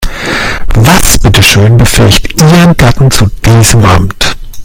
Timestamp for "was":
0.77-1.19